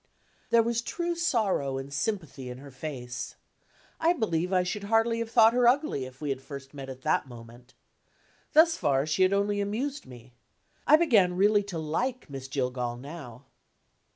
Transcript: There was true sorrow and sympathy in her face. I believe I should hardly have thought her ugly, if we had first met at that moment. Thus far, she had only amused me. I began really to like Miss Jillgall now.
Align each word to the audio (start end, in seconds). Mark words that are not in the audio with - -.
There 0.49 0.63
was 0.63 0.81
true 0.81 1.13
sorrow 1.13 1.77
and 1.77 1.93
sympathy 1.93 2.49
in 2.49 2.57
her 2.57 2.71
face. 2.71 3.35
I 3.99 4.13
believe 4.13 4.51
I 4.51 4.63
should 4.63 4.85
hardly 4.85 5.19
have 5.19 5.29
thought 5.29 5.53
her 5.53 5.67
ugly, 5.67 6.05
if 6.05 6.19
we 6.19 6.31
had 6.31 6.41
first 6.41 6.73
met 6.73 6.89
at 6.89 7.03
that 7.03 7.27
moment. 7.27 7.75
Thus 8.53 8.77
far, 8.77 9.05
she 9.05 9.21
had 9.21 9.31
only 9.31 9.61
amused 9.61 10.07
me. 10.07 10.33
I 10.87 10.95
began 10.95 11.37
really 11.37 11.61
to 11.65 11.77
like 11.77 12.31
Miss 12.31 12.47
Jillgall 12.47 12.97
now. 12.99 13.45